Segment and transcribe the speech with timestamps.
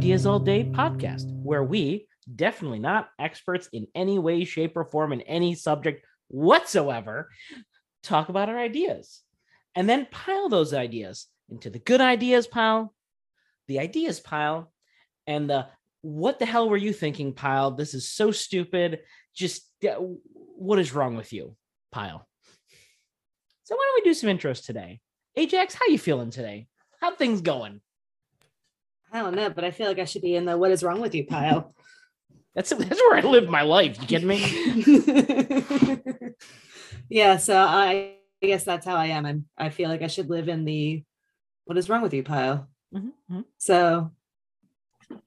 [0.00, 5.12] Ideas All Day podcast, where we, definitely not experts in any way, shape, or form
[5.12, 7.28] in any subject whatsoever,
[8.02, 9.20] talk about our ideas
[9.74, 12.94] and then pile those ideas into the good ideas pile,
[13.68, 14.72] the ideas pile,
[15.26, 15.66] and the
[16.00, 17.72] what the hell were you thinking pile?
[17.72, 19.00] This is so stupid.
[19.34, 19.70] Just
[20.32, 21.56] what is wrong with you
[21.92, 22.26] pile?
[23.64, 25.02] So why don't we do some intros today?
[25.36, 26.68] Ajax, how you feeling today?
[27.02, 27.82] How things going?
[29.12, 31.00] I don't know, but I feel like I should be in the what is wrong
[31.00, 31.74] with you pile.
[32.54, 33.96] That's that's where I live my life.
[34.00, 34.42] You kidding me?
[37.08, 39.24] yeah, so I, I guess that's how I am.
[39.24, 41.04] I'm, I feel like I should live in the
[41.66, 42.68] what is wrong with you pile.
[42.92, 43.42] Mm-hmm.
[43.58, 44.10] So,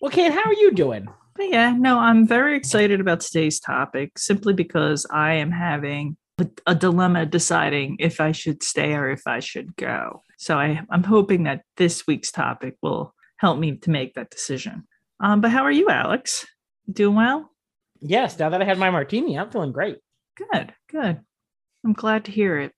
[0.02, 1.08] well, Kate, how are you doing?
[1.36, 6.48] But yeah, no, I'm very excited about today's topic simply because I am having a,
[6.68, 10.24] a dilemma deciding if I should stay or if I should go.
[10.38, 14.88] So I, I'm hoping that this week's topic will help me to make that decision.
[15.20, 16.46] Um, but how are you, Alex?
[16.90, 17.52] Doing well?
[18.00, 19.98] Yes, now that I had my martini, I'm feeling great.
[20.38, 21.20] Good, good.
[21.84, 22.72] I'm glad to hear it.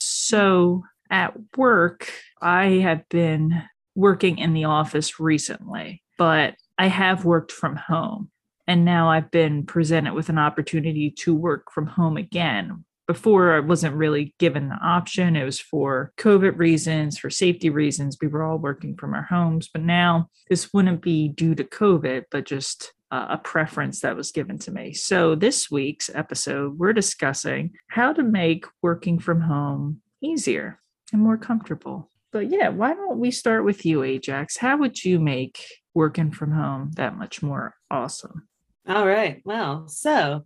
[0.00, 2.10] So at work,
[2.42, 3.62] I have been
[3.94, 8.30] working in the office recently, but I have worked from home.
[8.66, 12.84] And now I've been presented with an opportunity to work from home again.
[13.08, 15.34] Before, I wasn't really given the option.
[15.34, 18.18] It was for COVID reasons, for safety reasons.
[18.20, 19.70] We were all working from our homes.
[19.72, 24.30] But now this wouldn't be due to COVID, but just uh, a preference that was
[24.30, 24.92] given to me.
[24.92, 30.78] So, this week's episode, we're discussing how to make working from home easier
[31.10, 32.10] and more comfortable.
[32.30, 34.58] But yeah, why don't we start with you, Ajax?
[34.58, 38.46] How would you make working from home that much more awesome?
[38.86, 39.40] All right.
[39.46, 40.44] Well, so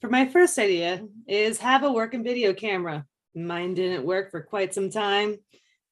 [0.00, 3.04] for my first idea is have a working video camera.
[3.34, 5.36] Mine didn't work for quite some time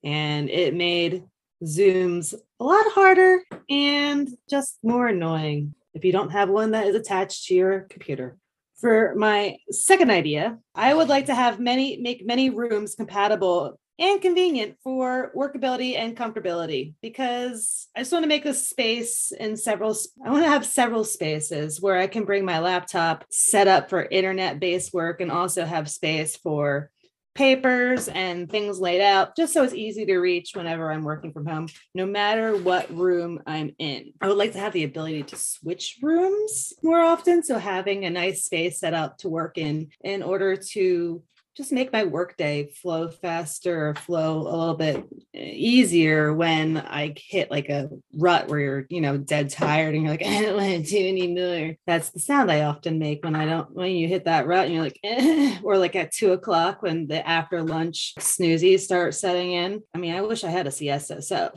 [0.03, 1.25] and it made
[1.63, 6.95] Zooms a lot harder and just more annoying if you don't have one that is
[6.95, 8.39] attached to your computer.
[8.77, 14.23] For my second idea, I would like to have many make many rooms compatible and
[14.23, 19.97] convenient for workability and comfortability because I just want to make a space in several
[20.25, 24.03] I want to have several spaces where I can bring my laptop set up for
[24.03, 26.91] internet based work and also have space for
[27.39, 31.47] papers and things laid out just so it's easy to reach whenever I'm working from
[31.47, 34.13] home, no matter what room I'm in.
[34.21, 37.45] I would like to have the ability to switch rooms more often.
[37.45, 41.23] So having a nice space set up to work in in order to
[41.59, 45.05] just make my workday flow faster flow a little bit
[45.35, 50.05] eh, easier when I hit like a rut where you're, you know, dead tired and
[50.05, 51.75] you're like, I don't want to do anymore.
[51.85, 54.75] That's the sound I often make when I don't, when you hit that rut and
[54.75, 59.51] you're like, eh, or like at two o'clock when the after lunch snoozies start setting
[59.51, 59.83] in.
[59.93, 61.21] I mean, I wish I had a siesta.
[61.23, 61.51] So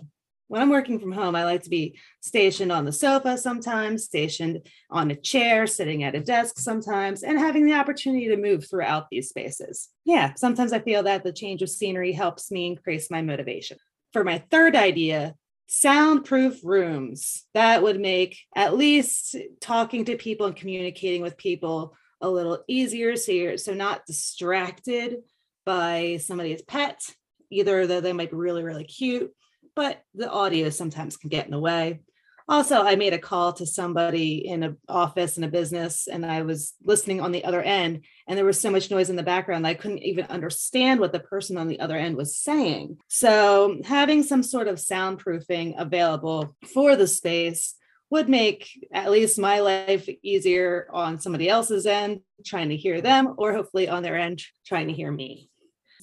[0.52, 4.68] when I'm working from home, I like to be stationed on the sofa sometimes, stationed
[4.90, 9.08] on a chair, sitting at a desk sometimes, and having the opportunity to move throughout
[9.10, 9.88] these spaces.
[10.04, 13.78] Yeah, sometimes I feel that the change of scenery helps me increase my motivation.
[14.12, 15.36] For my third idea,
[15.68, 17.46] soundproof rooms.
[17.54, 23.16] That would make at least talking to people and communicating with people a little easier
[23.16, 25.20] so you're so not distracted
[25.66, 27.02] by somebody's pet
[27.50, 29.34] either though they might be really really cute
[29.76, 32.02] but the audio sometimes can get in the way.
[32.48, 36.42] Also, I made a call to somebody in an office in a business, and I
[36.42, 39.66] was listening on the other end, and there was so much noise in the background
[39.66, 42.98] I couldn't even understand what the person on the other end was saying.
[43.08, 47.76] So, having some sort of soundproofing available for the space
[48.10, 53.36] would make at least my life easier on somebody else's end, trying to hear them,
[53.38, 55.51] or hopefully on their end, trying to hear me.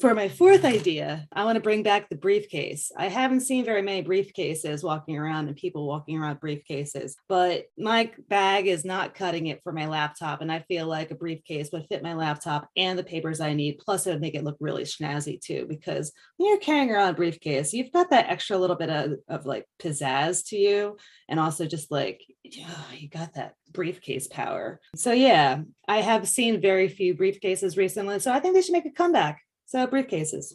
[0.01, 2.93] For my fourth idea, I want to bring back the briefcase.
[2.97, 8.13] I haven't seen very many briefcases walking around and people walking around briefcases, but my
[8.29, 10.41] bag is not cutting it for my laptop.
[10.41, 13.79] And I feel like a briefcase would fit my laptop and the papers I need.
[13.79, 17.15] Plus, it would make it look really snazzy too, because when you're carrying around a
[17.15, 20.97] briefcase, you've got that extra little bit of, of like pizzazz to you.
[21.29, 24.81] And also just like, oh, you got that briefcase power.
[24.95, 28.21] So, yeah, I have seen very few briefcases recently.
[28.21, 29.43] So I think they should make a comeback.
[29.69, 30.55] So, briefcases.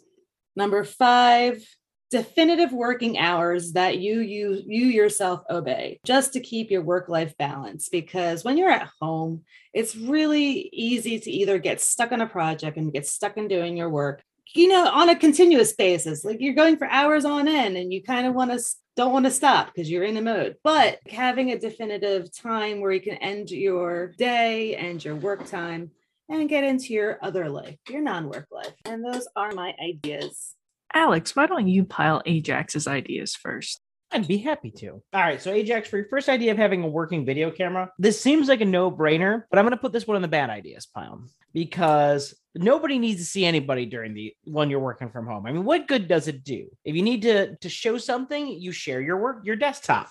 [0.56, 1.64] Number five,
[2.10, 7.36] definitive working hours that you you you yourself obey just to keep your work life
[7.38, 9.42] balance because when you're at home
[9.74, 13.76] it's really easy to either get stuck on a project and get stuck in doing
[13.76, 14.22] your work
[14.54, 18.04] you know on a continuous basis like you're going for hours on end and you
[18.04, 18.64] kind of want to
[18.96, 22.92] don't want to stop because you're in the mode but having a definitive time where
[22.92, 25.90] you can end your day and your work time
[26.30, 28.74] and get into your other life, your non work life.
[28.86, 30.56] And those are my ideas.
[30.94, 33.82] Alex, why don't you pile Ajax's ideas first?
[34.12, 34.90] I'd be happy to.
[34.92, 35.42] All right.
[35.42, 38.62] So, Ajax, for your first idea of having a working video camera, this seems like
[38.62, 41.24] a no brainer, but I'm going to put this one in the bad ideas pile
[41.52, 45.48] because nobody needs to see anybody during the when you're working from home.
[45.48, 46.68] I mean, what good does it do?
[46.86, 50.10] If you need to to show something, you share your work, your desktop.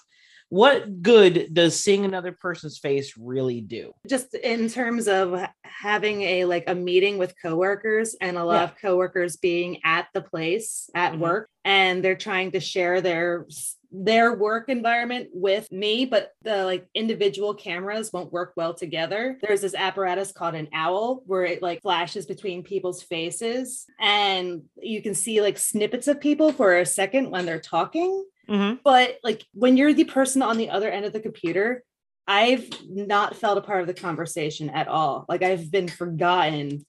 [0.53, 3.95] What good does seeing another person's face really do?
[4.07, 8.65] Just in terms of having a like a meeting with coworkers and a lot Yeah.
[8.65, 11.19] of coworkers being at the place at Mhm.
[11.21, 13.47] work and they're trying to share their
[13.95, 19.61] their work environment with me but the like individual cameras won't work well together there's
[19.61, 25.15] this apparatus called an owl where it like flashes between people's faces and you can
[25.15, 28.77] see like snippets of people for a second when they're talking Mm-hmm.
[28.85, 31.83] but like when you're the person on the other end of the computer
[32.29, 36.85] i've not felt a part of the conversation at all like i've been forgotten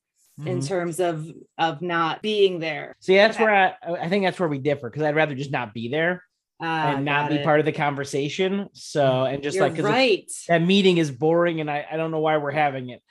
[0.45, 0.68] in Mhm.
[0.68, 3.75] terms of of not being there See, that's where I,
[4.06, 6.24] I think that's where we differ because I'd rather just not be there
[6.60, 7.44] Ah, and not be it.
[7.44, 8.68] part of the conversation.
[8.74, 12.19] So, and just You're like, right that meeting is boring and I, I don't know
[12.19, 13.01] why we're having it.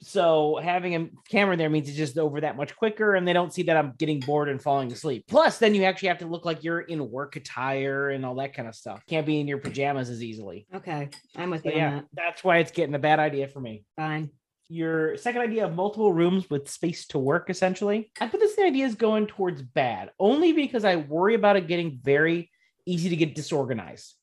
[0.00, 3.52] So having a camera there means it's just over that much quicker and they don't
[3.52, 5.24] see that I'm getting bored and falling asleep.
[5.28, 8.54] Plus, then you actually have to look like you're in work attire and all that
[8.54, 9.02] kind of stuff.
[9.08, 10.66] Can't be in your pajamas as easily.
[10.74, 13.60] okay i'm with you on yeah, that that's why it's getting a bad idea for
[13.60, 13.84] me.
[13.96, 14.30] fine
[14.68, 18.86] Your second idea of multiple rooms with space to work, essentially, I put this idea
[18.86, 22.50] is going towards bad only because I worry about it getting very
[22.86, 24.14] easy to get disorganized.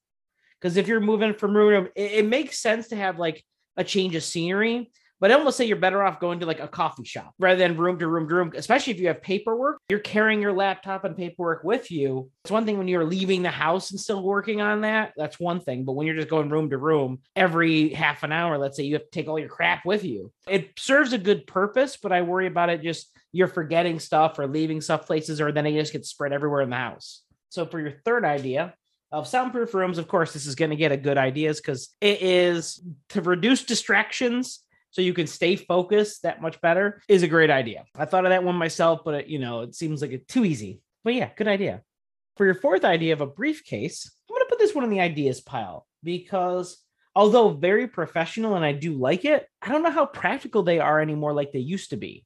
[0.60, 3.44] Because if you're moving from room to room, it, it makes sense to have like
[3.78, 4.92] a change of scenery.
[5.19, 7.77] But I almost say you're better off going to like a coffee shop rather than
[7.77, 9.79] room to room to room, especially if you have paperwork.
[9.89, 12.29] You're carrying your laptop and paperwork with you.
[12.44, 15.13] It's one thing when you're leaving the house and still working on that.
[15.15, 15.85] That's one thing.
[15.85, 18.95] But when you're just going room to room every half an hour, let's say you
[18.95, 20.31] have to take all your crap with you.
[20.47, 24.47] It serves a good purpose, but I worry about it just you're forgetting stuff or
[24.47, 27.21] leaving stuff places, or then it just gets spread everywhere in the house.
[27.50, 28.73] So for your third idea,
[29.11, 32.21] of soundproof rooms, of course, this is going to get a good ideas because it
[32.21, 34.59] is to reduce distractions
[34.95, 37.83] so you can stay focused that much better is a great idea.
[37.97, 40.45] I thought of that one myself, but it, you know, it seems like it's too
[40.45, 40.80] easy.
[41.03, 41.81] But yeah, good idea.
[42.38, 45.01] For your fourth idea of a briefcase, I'm going to put this one in the
[45.01, 46.77] ideas pile because
[47.13, 51.01] although very professional and I do like it, I don't know how practical they are
[51.01, 52.24] anymore like they used to be.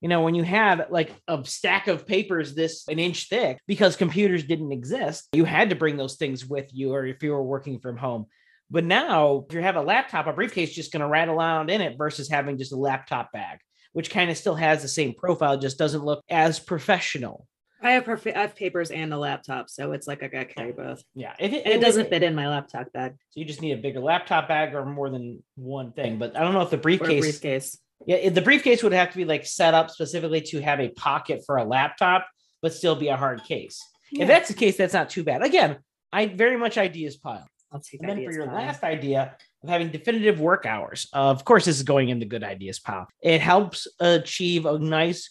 [0.00, 3.96] You know, when you have like a stack of papers this an inch thick because
[3.96, 7.42] computers didn't exist, you had to bring those things with you or if you were
[7.42, 8.26] working from home.
[8.70, 11.80] But now, if you have a laptop, a briefcase just going to rattle around in
[11.80, 13.58] it versus having just a laptop bag,
[13.92, 17.46] which kind of still has the same profile, just doesn't look as professional.
[17.82, 20.72] i have perf- i have papers and a laptop so it's like i gotta carry
[20.72, 23.72] both Yeah, if and it doesn't fit in my laptop bag So you just need
[23.72, 26.18] a bigger laptop bag or more than one thing.
[26.18, 29.24] But I don't know if the briefcase, briefcase yeah, the briefcase would have to be
[29.24, 32.26] like set up specifically to have a pocket for a laptop,
[32.62, 33.80] but still be a hard case.
[34.12, 35.42] Yeah, If that's the case, that's not too bad.
[35.42, 35.78] Again,
[36.12, 37.46] I very much ideas pile.
[37.76, 41.64] I'll take And then for your last idea of having definitive work hours, of course,
[41.64, 43.06] this is going in the good ideas pile.
[43.22, 45.30] It helps achieve a nice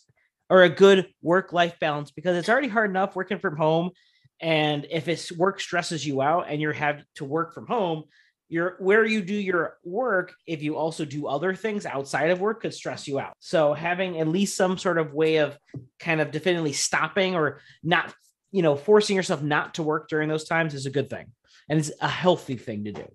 [0.49, 3.91] or a good work life balance because it's already hard enough working from home.
[4.39, 8.03] And if it's work stresses you out and you're have to work from home,
[8.47, 12.61] your where you do your work, if you also do other things outside of work,
[12.61, 13.33] could stress you out.
[13.39, 15.57] So having at least some sort of way of
[15.99, 18.13] kind of definitively stopping or not,
[18.51, 21.25] you know, forcing yourself not to work during those times is a good thing.
[21.69, 23.11] And it's a healthy thing to do.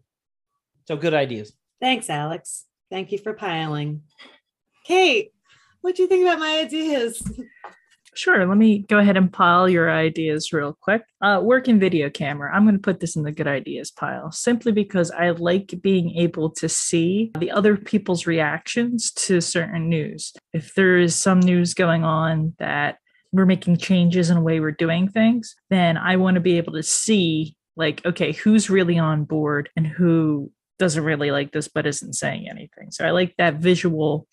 [0.87, 1.53] So good ideas.
[1.81, 4.03] thanks alex thank you for piling
[4.85, 5.33] kate
[5.83, 7.23] what do you think about my ideas
[8.15, 8.45] Sure.
[8.45, 11.03] Let me go ahead and pile your ideas real quick.
[11.23, 12.55] Uh, working video camera.
[12.55, 16.17] I'm going to put this in the good ideas pile simply because I like being
[16.17, 20.33] able to see the other people's reactions to certain news.
[20.53, 22.99] If there is some news going on that
[23.33, 26.73] we're making changes in the way we're doing things, then I want to be able
[26.73, 31.87] to see, like, okay, who's really on board and who doesn't really like this but
[31.87, 32.91] isn't saying anything.
[32.91, 34.27] So I like that visual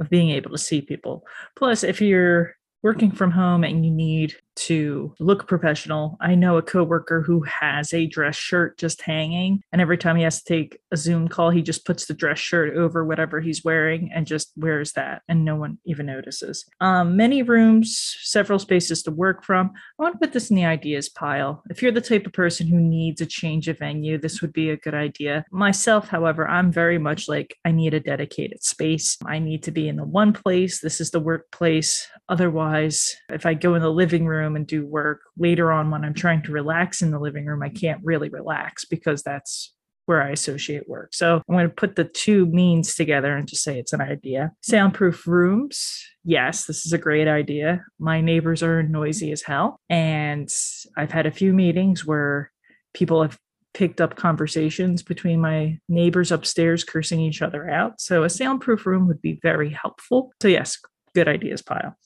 [0.00, 1.24] of being able to see people.
[1.56, 6.16] Plus, if you're working from home and you need to look professional.
[6.20, 10.22] I know a coworker who has a dress shirt just hanging, and every time he
[10.22, 13.64] has to take a Zoom call, he just puts the dress shirt over whatever he's
[13.64, 16.64] wearing and just wears that, and no one even notices.
[16.80, 19.72] Um, many rooms, several spaces to work from.
[19.98, 21.62] I want to put this in the ideas pile.
[21.70, 24.70] If you're the type of person who needs a change of venue, this would be
[24.70, 25.44] a good idea.
[25.50, 29.16] Myself, however, I'm very much like I need a dedicated space.
[29.26, 30.80] I need to be in the one place.
[30.80, 32.06] This is the workplace.
[32.28, 36.14] Otherwise, if I go in the living room and do work later on when I'm
[36.14, 39.72] trying to relax in the living room, I can't really relax because that's
[40.06, 41.14] where I associate work.
[41.14, 44.52] So I'm going to put the two means together and just say it's an idea.
[44.62, 46.04] Soundproof rooms.
[46.24, 47.84] Yes, this is a great idea.
[47.98, 49.80] My neighbors are noisy as hell.
[49.88, 50.48] And
[50.96, 52.52] I've had a few meetings where
[52.92, 53.38] people have
[53.72, 58.00] picked up conversations between my neighbors upstairs cursing each other out.
[58.00, 60.32] So a soundproof room would be very helpful.
[60.40, 60.78] So yes,
[61.14, 61.96] good ideas pile.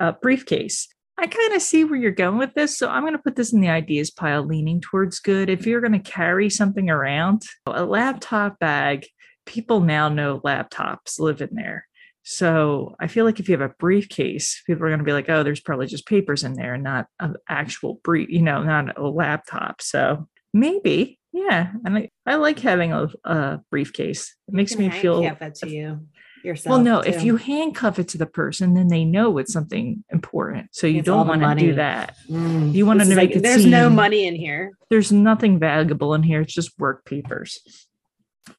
[0.00, 0.88] Uh, briefcase.
[1.18, 2.78] I kind of see where you're going with this.
[2.78, 5.50] So I'm going to put this in the ideas pile, leaning towards good.
[5.50, 9.06] If you're going to carry something around, a laptop bag,
[9.44, 11.86] people now know laptops live in there.
[12.22, 15.28] So I feel like if you have a briefcase, people are going to be like,
[15.28, 18.96] oh, there's probably just papers in there and not an actual brief, you know, not
[18.98, 19.82] a laptop.
[19.82, 21.72] So maybe, yeah.
[21.84, 24.36] And I, I like having a, a briefcase.
[24.46, 25.22] It makes me feel.
[25.40, 26.06] that to you
[26.44, 26.72] yourself.
[26.72, 27.10] Well, no, too.
[27.10, 30.68] if you handcuff it to the person, then they know it's something important.
[30.72, 32.16] So you It's don't want to do that.
[32.28, 32.74] Mm.
[32.74, 34.72] You want to make like, it there's no money in here.
[34.90, 36.40] There's nothing valuable in here.
[36.40, 37.58] It's just work papers.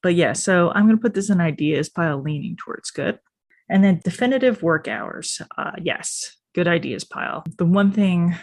[0.02, 3.18] But yeah, so I'm going to put this in ideas pile leaning towards good.
[3.68, 5.40] And then definitive work hours.
[5.56, 7.44] Uh, yes, good ideas pile.
[7.58, 8.36] The one thing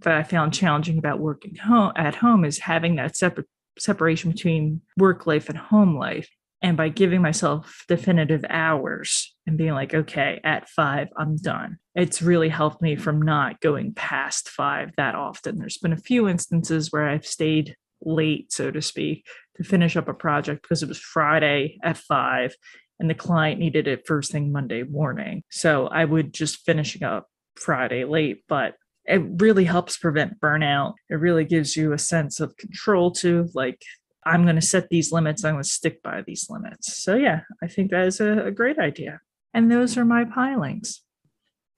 [0.00, 3.46] that I found challenging about working home at home is having that separate
[3.78, 6.28] separation between work life and home life.
[6.62, 11.78] And by giving myself definitive hours and being like, okay, at five, I'm done.
[11.96, 15.58] It's really helped me from not going past five that often.
[15.58, 19.26] There's been a few instances where I've stayed late, so to speak,
[19.56, 22.54] to finish up a project because it was Friday at five
[23.00, 25.42] and the client needed it first thing Monday morning.
[25.50, 27.26] So I would just finishing up
[27.56, 30.94] Friday late, but it really helps prevent burnout.
[31.10, 33.48] It really gives you a sense of control too.
[33.54, 33.82] Like,
[34.24, 35.44] I'm going to set these limits.
[35.44, 36.96] I'm going to stick by these limits.
[36.96, 39.20] So, yeah, I think that is a, a great idea.
[39.54, 41.02] And those are my pilings.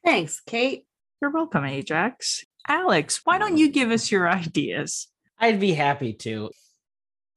[0.04, 0.86] Thanks, Kate.
[1.20, 2.44] You're welcome, Ajax.
[2.68, 5.08] Alex, why don't you give us your ideas?
[5.38, 6.50] I'd be happy to.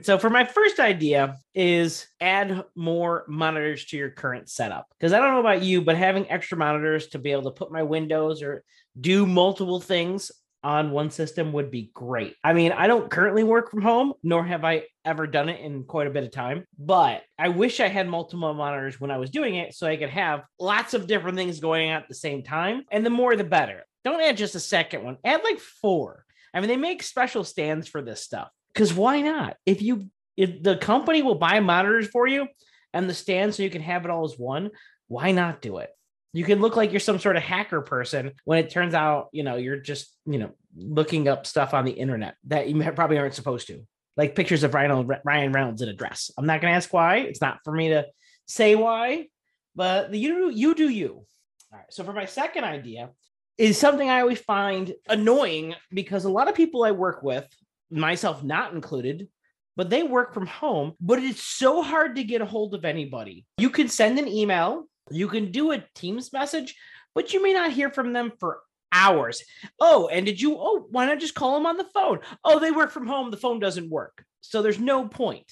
[0.01, 4.87] So for my first idea is add more monitors to your current setup.
[4.91, 7.71] Because I don't know about you, but having extra monitors to be able to put
[7.71, 8.63] my windows or
[8.99, 10.31] do multiple things
[10.67, 12.35] on one system would be great.
[12.43, 15.85] I mean, I don't currently work from home, nor have I ever done it in
[15.85, 19.29] quite a bit of time, but I wish I had multiple monitors when I was
[19.29, 22.43] doing it so I could have lots of different things going on at the same
[22.43, 22.83] time.
[22.91, 23.85] And the more the better.
[24.03, 26.25] Don't add just a second one, add like four.
[26.53, 29.55] I mean, they make special stands for this stuff because why not?
[29.65, 32.45] If you if the company will buy monitors for you
[32.93, 34.71] and the stand so you can have it all as one,
[35.07, 35.91] why not do it?
[36.33, 39.43] You can look like you're some sort of hacker person when it turns out, you
[39.43, 43.33] know, you're just, you know, looking up stuff on the internet that you probably aren't
[43.33, 43.81] supposed to,
[44.15, 46.29] like pictures of Ryan, Ryan Reynolds in a dress.
[46.37, 47.17] I'm not going to ask why.
[47.17, 48.05] It's not for me to
[48.45, 49.27] say why,
[49.75, 51.25] but you you do you.
[51.71, 51.85] All right.
[51.89, 53.09] So for my second idea
[53.57, 57.47] is something I always find annoying because a lot of people I work with,
[57.89, 59.27] myself not included,
[59.75, 63.45] but they work from home, but it's so hard to get a hold of anybody.
[63.57, 66.75] You can send an email, you can do a Teams message,
[67.13, 68.59] but you may not hear from them for
[68.91, 69.43] hours.
[69.79, 70.55] Oh, and did you?
[70.57, 72.19] Oh, why not just call them on the phone?
[72.43, 74.23] Oh, they work from home, the phone doesn't work.
[74.41, 75.51] So there's no point.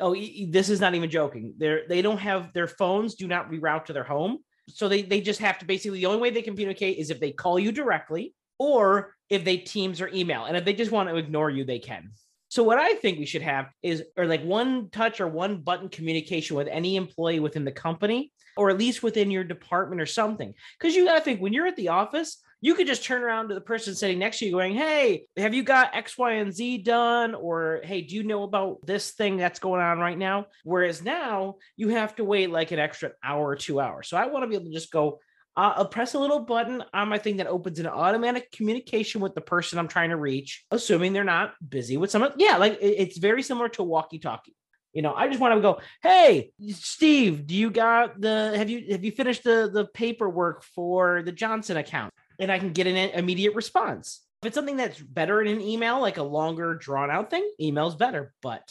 [0.00, 1.54] Oh, this is not even joking.
[1.58, 4.38] They're they don't have their phones do not reroute to their home.
[4.68, 7.32] So they they just have to basically the only way they communicate is if they
[7.32, 10.44] call you directly or if they Teams or email.
[10.44, 12.10] And if they just want to ignore you, they can.
[12.52, 15.88] So what I think we should have is or like one touch or one button
[15.88, 20.52] communication with any employee within the company or at least within your department or something.
[20.78, 23.48] Cuz you got to think when you're at the office, you could just turn around
[23.48, 26.52] to the person sitting next to you going, "Hey, have you got X, Y, and
[26.52, 30.48] Z done?" or "Hey, do you know about this thing that's going on right now?"
[30.62, 34.08] Whereas now you have to wait like an extra hour or 2 hours.
[34.08, 35.20] So I want to be able to just go
[35.56, 39.34] uh, I'll press a little button on my thing that opens an automatic communication with
[39.34, 42.32] the person I'm trying to reach, assuming they're not busy with someone.
[42.36, 44.54] Yeah, like it- it's very similar to walkie-talkie.
[44.92, 48.92] You know, I just want to go, hey, Steve, do you got the have you
[48.92, 52.12] have you finished the the paperwork for the Johnson account?
[52.38, 54.20] And I can get an immediate response.
[54.42, 57.96] If it's something that's better in an email, like a longer drawn out thing, email's
[57.96, 58.34] better.
[58.42, 58.68] But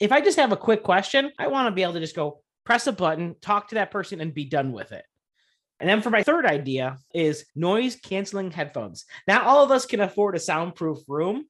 [0.00, 2.42] if I just have a quick question, I want to be able to just go
[2.64, 5.04] press a button, talk to that person, and be done with it.
[5.80, 9.04] And then for my third idea is noise canceling headphones.
[9.26, 11.44] Not all of us can afford a soundproof room,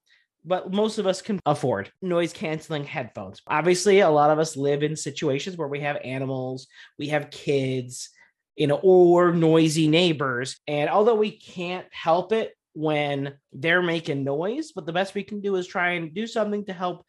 [0.44, 3.42] but most of us can afford noise canceling headphones.
[3.46, 6.68] Obviously, a lot of us live in situations where we have animals,
[6.98, 8.10] we have kids,
[8.56, 10.58] you know, or noisy neighbors.
[10.66, 15.40] And although we can't help it when they're making noise, but the best we can
[15.40, 17.04] do is try and do something to help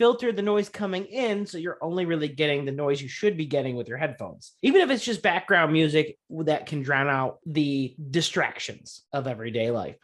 [0.00, 3.44] filter the noise coming in so you're only really getting the noise you should be
[3.44, 4.54] getting with your headphones.
[4.62, 9.98] Even if it's just background music that can drown out the distractions of everyday life.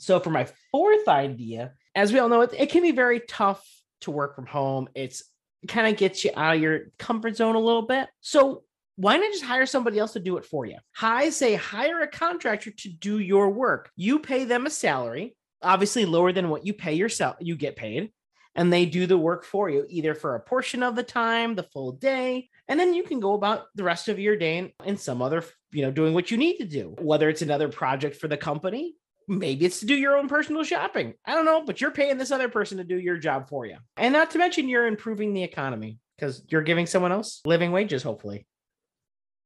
[0.00, 3.66] So for my fourth idea as we all know it, it can be very tough
[4.02, 4.86] to work from home.
[4.94, 5.22] It's
[5.66, 8.06] kind of gets you out of your comfort zone a little bit.
[8.20, 8.64] So
[8.96, 10.76] why not just hire somebody else to do it for you?
[11.00, 13.90] I say hire a contractor to do your work.
[13.96, 18.10] You pay them a salary obviously lower than what you pay yourself, you get paid,
[18.54, 21.62] and they do the work for you, either for a portion of the time, the
[21.62, 24.96] full day, and then you can go about the rest of your day in, in
[24.96, 28.28] some other, you know, doing what you need to do, whether it's another project for
[28.28, 28.94] the company.
[29.28, 31.14] Maybe it's to do your own personal shopping.
[31.24, 33.76] I don't know, but you're paying this other person to do your job for you.
[33.96, 38.02] And not to mention, you're improving the economy because you're giving someone else living wages,
[38.02, 38.46] hopefully.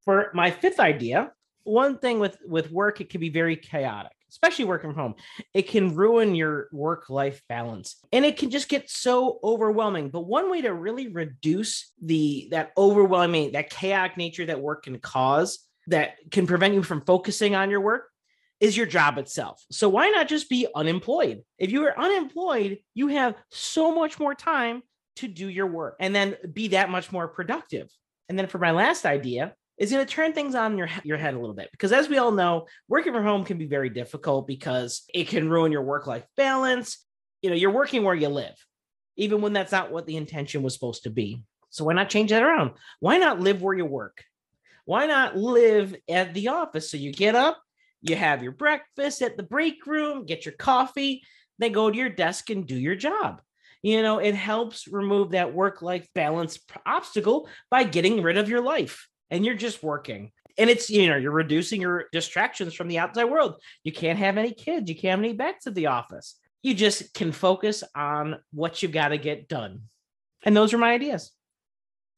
[0.07, 1.33] For my fifth idea,
[1.65, 5.15] one thing with with work, it can be very chaotic especially working from home,
[5.55, 10.11] it can ruin your work life balance and it can just get so overwhelming.
[10.11, 14.99] But one way to really reduce the that overwhelming, that chaotic nature that work can
[14.99, 18.09] cause that can prevent you from focusing on your work
[18.59, 19.63] is your job itself.
[19.71, 21.43] So why not just be unemployed?
[21.59, 24.83] If you are unemployed, you have so much more time
[25.17, 27.89] to do your work and then be that much more productive.
[28.29, 31.35] And then for my last idea, is going to turn things on your your head
[31.35, 34.47] a little bit because as we all know working from home can be very difficult
[34.47, 37.05] because it can ruin your work life balance.
[37.43, 38.55] You know you're working where you live
[39.17, 41.43] even when that's not what the intention was supposed to be.
[41.71, 42.73] So why not change that around?
[43.01, 44.25] Why not live where you work?
[44.87, 46.91] Why not live at the office?
[46.91, 47.61] So you get up
[48.03, 51.23] you have your breakfast at the break room get your coffee
[51.59, 53.41] then go to your desk and do your job.
[53.83, 58.63] You know it helps remove that work life balance obstacle by getting rid of your
[58.63, 60.31] life and you're just working.
[60.57, 63.57] And it's, you know, you're reducing your distractions from the outside world.
[63.83, 66.39] You can't have any kids, you can't have any bets at the office.
[66.63, 69.83] You just can focus on what you got to get done.
[70.45, 71.33] And those are my ideas.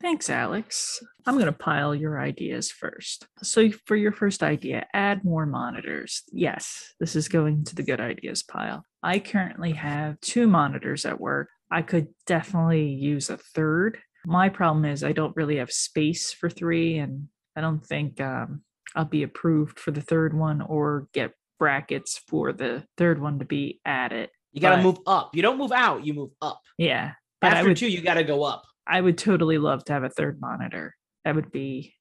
[0.02, 1.02] Thanks, Alex.
[1.24, 3.26] I'm going to pile your ideas first.
[3.42, 6.22] So, for your first idea, add more monitors.
[6.30, 8.84] Yes, this is going to the good ideas pile.
[9.02, 11.48] I currently have two monitors at work.
[11.70, 16.50] I could definitely use a third my problem is I don't really have space for
[16.50, 18.62] three, and I don't think um,
[18.96, 23.44] I'll be approved for the third one or get brackets for the third one to
[23.44, 24.30] be added.
[24.52, 25.30] You got to move up.
[25.34, 26.60] You don't move out, you move up.
[26.76, 27.12] Yeah.
[27.40, 28.64] But After would, two, you got to go up.
[28.86, 30.94] I would totally love to have a third monitor.
[31.24, 31.94] That would be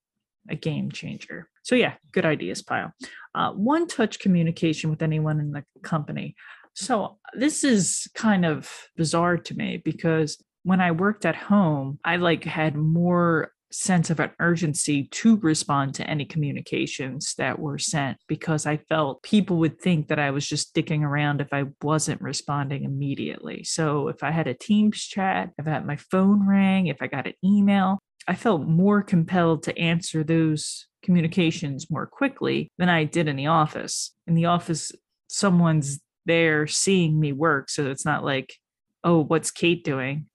[0.49, 1.47] a game changer.
[1.63, 2.91] So, yeah, good ideas, pile.
[3.35, 6.35] Uh, one touch communication with anyone in the company.
[6.73, 12.15] So, this is kind of bizarre to me because when I worked at home, I
[12.15, 18.17] like had more sense of an urgency to respond to any communications that were sent
[18.27, 22.21] because I felt people would think that I was just sticking around if I wasn't
[22.21, 23.63] responding immediately.
[23.63, 27.07] So if I had a Teams chat, if I had my phone rang, if I
[27.07, 33.03] got an email, I felt more compelled to answer those communications more quickly than I
[33.03, 34.15] did in the office.
[34.25, 34.91] In the office,
[35.27, 37.69] someone's there seeing me work.
[37.69, 38.55] So it's not like,
[39.03, 40.25] oh, what's Kate doing?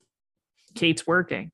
[0.75, 1.53] Kate's working.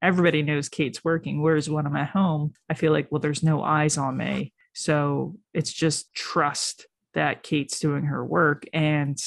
[0.00, 1.42] Everybody knows Kate's working.
[1.42, 4.52] Whereas when I'm at home, I feel like, well, there's no eyes on me.
[4.74, 8.64] So it's just trust that Kate's doing her work.
[8.72, 9.18] And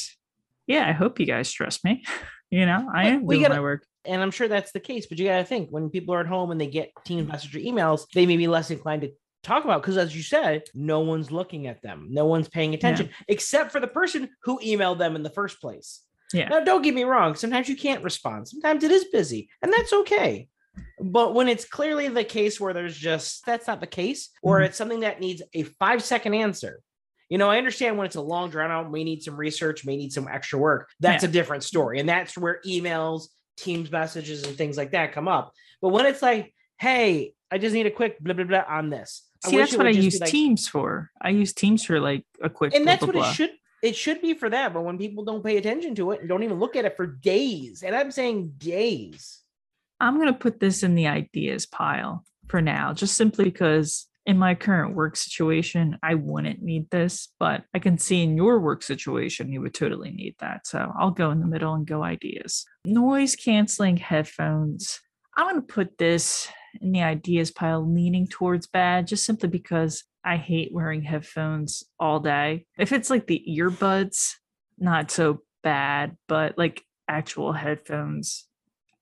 [0.67, 2.03] yeah, I hope you guys trust me.
[2.49, 3.85] you know, I am doing gotta, my work.
[4.05, 5.05] And I'm sure that's the case.
[5.05, 7.55] But you got to think when people are at home and they get team message
[7.55, 9.11] or emails, they may be less inclined to
[9.45, 13.05] talk about because as you said no one's looking at them no one's paying attention
[13.05, 13.25] yeah.
[13.27, 16.01] except for the person who emailed them in the first place
[16.33, 16.49] yeah.
[16.49, 17.35] Now, don't get me wrong.
[17.35, 18.47] Sometimes you can't respond.
[18.47, 20.47] Sometimes it is busy, and that's okay.
[20.99, 24.65] But when it's clearly the case where there's just that's not the case, or mm-hmm.
[24.65, 26.81] it's something that needs a five second answer,
[27.29, 29.97] you know, I understand when it's a long drawn out, may need some research, may
[29.97, 30.89] need some extra work.
[30.99, 31.29] That's yeah.
[31.29, 31.99] a different story.
[31.99, 35.53] And that's where emails, Teams messages, and things like that come up.
[35.81, 39.23] But when it's like, hey, I just need a quick blah, blah, blah on this.
[39.45, 41.11] See, that's what I use like, Teams for.
[41.21, 43.29] I use Teams for like a quick And that's blah, what blah.
[43.29, 43.51] it should
[43.85, 46.43] it should be for that, but when people don't pay attention to it and don't
[46.43, 49.41] even look at it for days, and I'm saying days.
[49.99, 54.39] I'm going to put this in the ideas pile for now, just simply because in
[54.39, 58.81] my current work situation, I wouldn't need this, but I can see in your work
[58.81, 60.65] situation, you would totally need that.
[60.65, 62.65] So I'll go in the middle and go ideas.
[62.85, 64.99] Noise canceling headphones.
[65.37, 66.49] I'm going to put this
[66.81, 72.19] in the ideas pile leaning towards bad, just simply because I hate wearing headphones all
[72.19, 72.65] day.
[72.77, 74.33] If it's like the earbuds,
[74.79, 78.47] not so bad, but like actual headphones,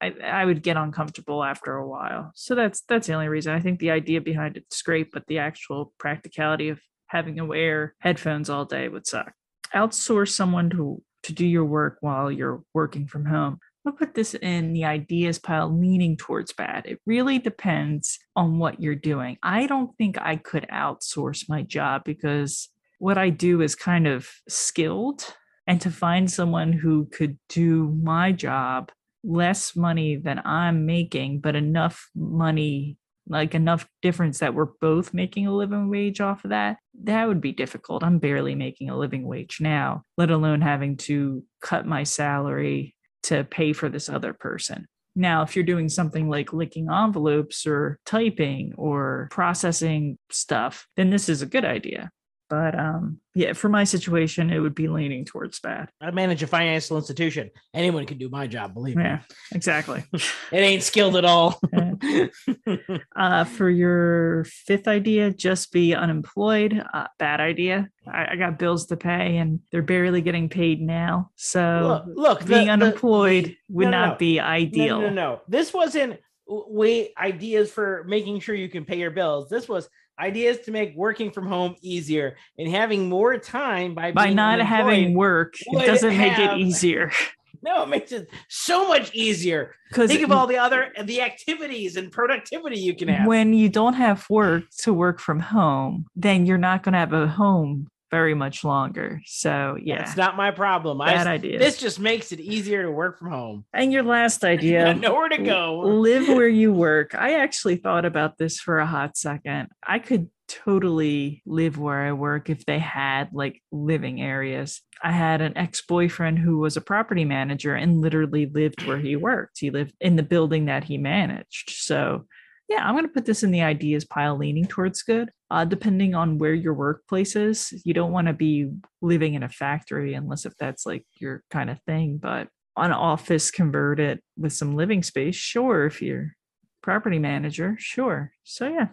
[0.01, 2.31] I, I would get uncomfortable after a while.
[2.35, 3.53] So that's that's the only reason.
[3.53, 7.95] I think the idea behind it's great, but the actual practicality of having to wear
[7.99, 9.31] headphones all day would suck.
[9.73, 13.59] Outsource someone to to do your work while you're working from home.
[13.85, 16.85] I'll put this in the ideas pile leaning towards bad.
[16.85, 19.37] It really depends on what you're doing.
[19.43, 22.69] I don't think I could outsource my job because
[22.99, 25.35] what I do is kind of skilled.
[25.67, 28.91] And to find someone who could do my job
[29.23, 35.47] less money than I'm making, but enough money, like enough difference that we're both making
[35.47, 38.03] a living wage off of that, that would be difficult.
[38.03, 43.43] I'm barely making a living wage now, let alone having to cut my salary to
[43.43, 44.87] pay for this other person.
[45.15, 51.29] Now, if you're doing something like licking envelopes or typing or processing stuff, then this
[51.29, 52.09] is a good idea.
[52.49, 55.89] But um, yeah, for my situation, it would be leaning towards bad.
[55.99, 57.49] I manage a financial institution.
[57.73, 59.03] Anyone can do my job, believe me.
[59.03, 59.19] Yeah,
[59.51, 60.03] exactly.
[60.51, 61.59] It ain't skilled at all.
[63.15, 66.83] uh, for your fifth idea, just be unemployed.
[66.93, 67.89] Uh, bad idea.
[68.07, 71.31] I, I got bills to pay, and they're barely getting paid now.
[71.35, 74.17] So look, look being the- unemployed the- would no, no, not no.
[74.17, 75.01] be ideal.
[75.01, 75.41] No, no, no.
[75.47, 79.49] This wasn't way ideas for making sure you can pay your bills.
[79.49, 79.87] This was
[80.19, 85.13] ideas to make working from home easier and having more time by By not having
[85.15, 87.11] work, it doesn't make it easier.
[87.63, 89.75] No, it makes it so much easier.
[89.89, 93.25] Because Think of all the other the activities and productivity you can have.
[93.25, 97.13] when you don't have work to work from home, then you're not going to have
[97.13, 99.19] a home very much longer.
[99.25, 100.99] So yeah, It's not my problem.
[100.99, 101.57] bad I, idea.
[101.57, 103.65] this just makes it easier to work from home.
[103.73, 105.79] and your last idea, nowhere to go.
[105.79, 107.15] live where you work.
[107.15, 109.69] I actually thought about this for a hot second.
[109.95, 114.81] I could totally live where I work if they had like living areas.
[115.01, 119.15] I had an ex boyfriend who was a property manager and literally lived where he
[119.15, 119.59] worked.
[119.59, 121.71] He lived in the building that he managed.
[121.71, 122.25] So,
[122.69, 125.29] yeah, I'm going to put this in the ideas pile leaning towards good.
[125.53, 128.71] Uh, depending on where your workplace is, you don't want to be
[129.03, 132.17] living in a factory unless if that's like your kind of thing.
[132.17, 135.85] But an office converted with some living space, sure.
[135.85, 136.35] If you're
[136.81, 138.31] property manager, sure.
[138.43, 138.87] So yeah,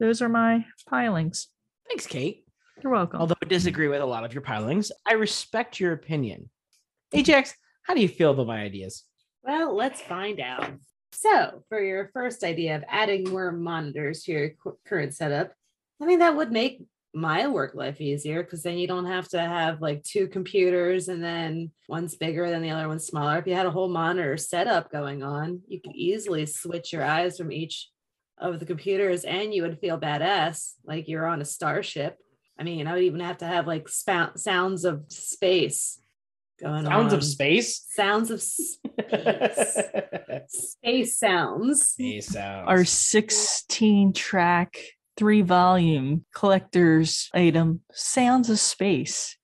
[0.00, 1.48] those are my pilings.
[1.86, 2.46] Thanks, Kate.
[2.82, 3.20] You're welcome.
[3.20, 6.48] Although I disagree with a lot of your pilings, I respect your opinion.
[7.12, 7.52] Ajax,
[7.82, 9.04] how do you feel about my ideas?
[9.42, 10.66] Well, let's find out.
[11.12, 15.52] So, for your first idea of adding more monitors to your cu- current setup,
[16.00, 16.82] I mean, that would make
[17.14, 21.24] my work life easier because then you don't have to have like two computers and
[21.24, 23.38] then one's bigger than the other one's smaller.
[23.38, 27.38] If you had a whole monitor setup going on, you could easily switch your eyes
[27.38, 27.88] from each
[28.38, 32.18] of the computers and you would feel badass like you're on a starship.
[32.58, 35.98] I mean, I would even have to have like spout sounds of space
[36.60, 36.92] going on.
[36.92, 37.84] Sounds of space.
[37.90, 39.78] Sounds of space.
[40.48, 41.88] space sounds.
[41.88, 42.68] space sounds.
[42.68, 44.76] Our 16 track,
[45.16, 49.36] three volume collector's item, Sounds of Space,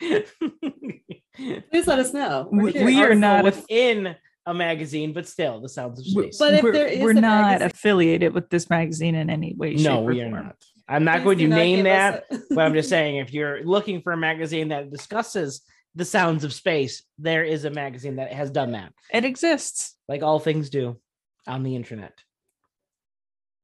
[0.00, 2.48] Please let us know.
[2.50, 6.36] We're We- we are not a- within a magazine, but still, the sounds of space.
[6.38, 9.54] But if we're, there is we're a not magazine- affiliated with this magazine in any
[9.54, 10.44] way, shape, no, or we are form.
[10.46, 10.56] not.
[10.88, 14.02] I'm not Please going to name that, a- but I'm just saying if you're looking
[14.02, 15.62] for a magazine that discusses
[15.94, 19.96] the sounds of space, there is a magazine that has done that, It exists.
[20.08, 20.98] like all things do
[21.46, 22.12] on the internet.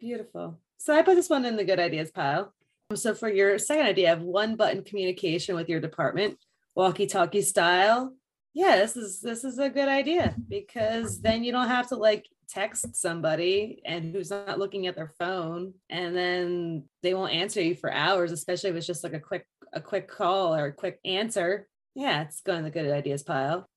[0.00, 0.58] Beautiful.
[0.78, 2.52] So I put this one in the good ideas pile.
[2.94, 6.38] So for your second idea of one button communication with your department,
[6.74, 8.14] walkie-talkie style,
[8.54, 12.26] yeah, this is this is a good idea because then you don't have to like
[12.48, 17.74] text somebody and who's not looking at their phone and then they won't answer you
[17.74, 21.00] for hours, especially if it's just like a quick a quick call or a quick
[21.04, 21.68] answer.
[21.94, 23.68] Yeah, it's going in the good ideas pile.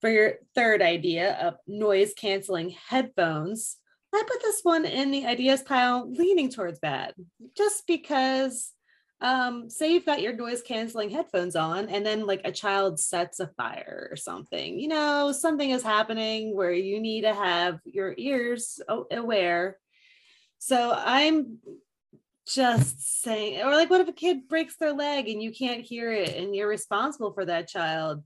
[0.00, 3.76] For your third idea of noise canceling headphones,
[4.16, 7.14] I put this one in the ideas pile leaning towards bad
[7.56, 8.72] just because
[9.20, 13.40] um say you've got your noise canceling headphones on and then like a child sets
[13.40, 18.14] a fire or something you know something is happening where you need to have your
[18.18, 19.78] ears aware.
[20.58, 21.58] So i'm
[22.46, 26.12] just saying or like what if a kid breaks their leg and you can't hear
[26.12, 28.22] it and you're responsible for that child?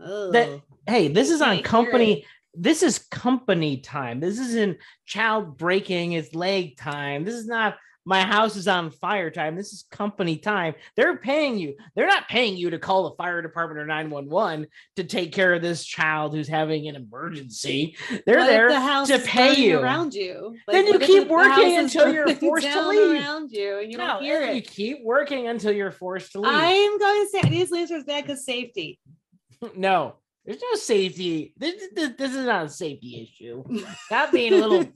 [0.00, 2.24] Oh Hey, this is on company.
[2.58, 2.62] It.
[2.62, 4.20] This is company time.
[4.20, 7.24] This isn't child breaking his leg time.
[7.24, 7.76] This is not
[8.08, 9.54] my house is on fire time.
[9.54, 10.72] This is company time.
[10.96, 11.74] They're paying you.
[11.94, 14.66] They're not paying you to call the fire department or 911
[14.96, 17.96] to take care of this child who's having an emergency.
[18.24, 19.78] They're What there the to pay you.
[19.78, 20.56] around you.
[20.66, 23.20] Then you keep working until you're forced to leave.
[23.22, 26.50] around you, and you No, don't hear you keep working until you're forced to leave.
[26.54, 28.98] I am going to say these answers bad because safety.
[29.76, 30.14] no,
[30.48, 31.52] There's no safety.
[31.58, 33.62] This, this, this is not a safety issue.
[34.10, 34.90] Not being a little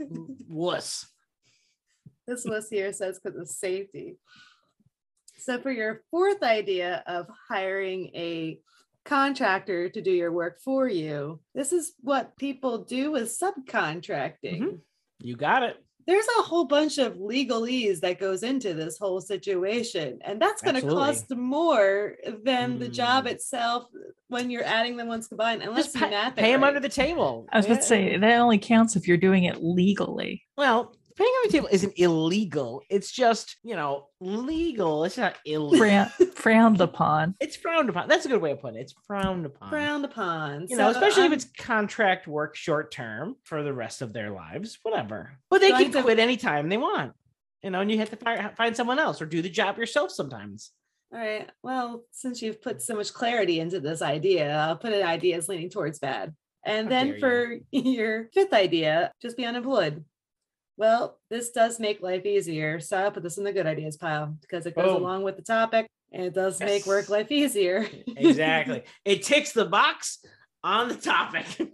[0.48, 1.06] wuss.
[2.26, 4.16] this was here says because of safety.
[5.36, 8.60] So for your fourth idea of hiring a
[9.04, 14.60] contractor to do your work for you, this is what people do with subcontracting.
[14.62, 14.80] Mhm.
[15.20, 15.84] You got it.
[16.06, 20.74] There's a whole bunch of legalese that goes into this whole situation, and that's going
[20.74, 23.30] to cost more than the job Mm.
[23.30, 23.84] itself
[24.28, 25.62] when you're adding them once combined.
[25.62, 27.46] Unless Just you pay, math it pay them under the table.
[27.52, 30.42] I was about to say that only counts if you're doing it legally.
[30.56, 32.82] Well, paying on the table isn't illegal.
[32.90, 35.04] It's just, you know, legal.
[35.04, 35.78] It's not illegal.
[35.78, 37.34] Frown, frowned upon.
[37.40, 38.08] It's frowned upon.
[38.08, 38.82] That's a good way of putting it.
[38.82, 39.70] It's frowned upon.
[39.70, 40.66] frowned upon.
[40.68, 44.02] You know, So especially I'm- if um, it's contract work short term for the rest
[44.02, 45.32] of their lives, whatever.
[45.50, 47.12] But they Going can to- quit anytime they want.
[47.62, 50.10] You know, and you have to find, find someone else or do the job yourself
[50.10, 50.72] sometimes.
[51.12, 51.48] All right.
[51.62, 55.48] Well, since you've put so much clarity into this idea, I'll put an idea as
[55.48, 56.34] leaning towards bad.
[56.64, 60.04] And How then dare for your fifth idea, just be unemployed.
[60.76, 62.80] Well, this does make life easier.
[62.80, 65.02] So I'll put this in the good ideas pile because it goes Boom.
[65.02, 67.88] along with the topic and it does make work life easier.
[68.16, 68.82] Exactly.
[69.04, 70.18] it ticks the box
[70.64, 71.46] on the topic.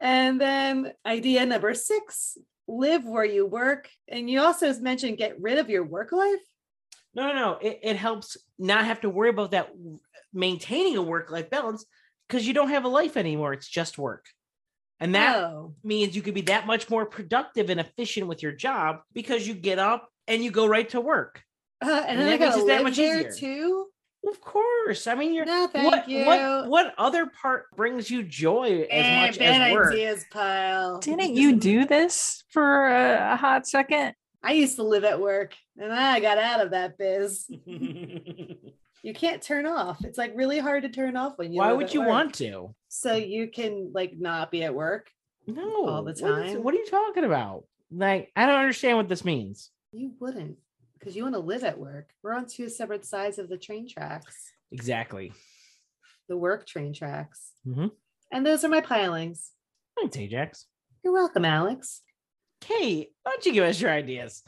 [0.00, 3.88] and then idea number six live where you work.
[4.08, 6.40] And you also mentioned get rid of your work life.
[7.14, 7.58] No, no, no.
[7.62, 9.70] It, it helps not have to worry about that
[10.32, 11.84] maintaining a work life balance
[12.28, 13.52] because you don't have a life anymore.
[13.52, 14.26] It's just work.
[15.00, 15.74] And that Oh.
[15.84, 19.54] means you could be that much more productive and efficient with your job because you
[19.54, 21.42] get up and you go right to work.
[21.84, 23.32] Uh, and And then I that makes gotta it that much easier.
[23.32, 23.86] too.
[24.26, 25.06] Of course.
[25.06, 26.24] I mean, you're No, thank what, you.
[26.24, 29.92] what what other part brings you joy as Eh, much bad as work?
[29.92, 30.98] ideas pile.
[30.98, 34.14] Didn't you do this for a, a hot second?
[34.42, 37.48] I used to live at work and I got out of that biz.
[39.06, 40.04] You can't turn off.
[40.04, 42.08] It's like really hard to turn off when you Why would you work.
[42.08, 42.74] want to?
[42.88, 45.08] so you can like not be at work.
[45.46, 45.86] No.
[45.86, 46.62] All the What is- time?
[46.64, 47.64] what are you talking about?
[47.92, 49.70] Like, I don't understand what this means.
[49.92, 50.56] You wouldn't
[50.98, 52.10] because you want to live at work.
[52.24, 55.32] We're on two separate sides of the train tracks, Exactly.
[56.28, 57.52] the work train tracks.
[57.64, 57.92] Mhm.
[58.32, 59.52] And those are my pilings.
[59.96, 60.66] Thanks, Ajax.
[61.04, 62.02] You're welcome, Alex.
[62.60, 64.42] Kate, why don't you give us your ideas?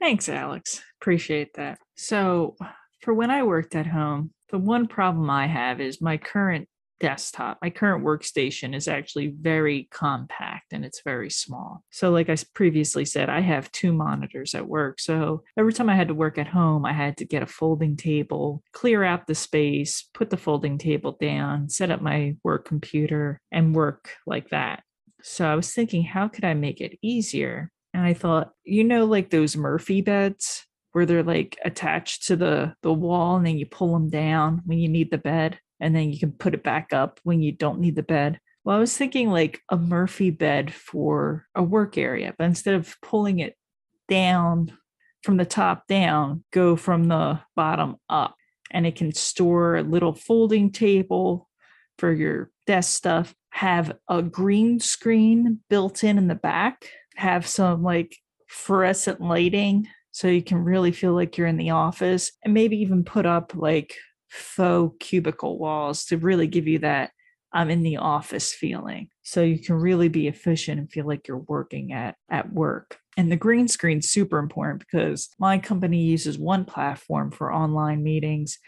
[0.00, 0.82] Thanks, Alex.
[1.00, 1.78] Appreciate that.
[1.94, 2.56] So,
[3.02, 6.68] for when I worked at home, the one problem I have is my current
[7.00, 11.82] desktop, my current workstation is actually very compact and it's very small.
[11.90, 15.00] So, like I previously said, I have two monitors at work.
[15.00, 17.96] So, every time I had to work at home, I had to get a folding
[17.96, 23.40] table, clear out the space, put the folding table down, set up my work computer,
[23.50, 24.84] and work like that.
[25.22, 27.72] So, I was thinking, how could I make it easier?
[27.92, 32.74] And I thought, you know, like those Murphy beds where they're like attached to the
[32.82, 36.12] the wall and then you pull them down when you need the bed and then
[36.12, 38.38] you can put it back up when you don't need the bed.
[38.64, 42.96] Well, I was thinking like a Murphy bed for a work area, but instead of
[43.02, 43.56] pulling it
[44.08, 44.78] down
[45.24, 48.36] from the top down, go from the bottom up.
[48.70, 51.48] And it can store a little folding table
[51.98, 57.82] for your desk stuff, have a green screen built in in the back, have some
[57.82, 58.16] like
[58.48, 63.04] fluorescent lighting so you can really feel like you're in the office, and maybe even
[63.04, 63.96] put up like
[64.28, 67.10] faux cubicle walls to really give you that
[67.52, 69.08] I'm in the office feeling.
[69.22, 72.98] So you can really be efficient and feel like you're working at at work.
[73.16, 78.58] And the green screen's super important because my company uses one platform for online meetings